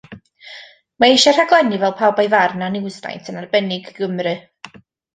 [1.03, 4.39] Mae eisiau rhaglenni fel Pawb a'i Farn a Newsnight yn arbennig i Gymru.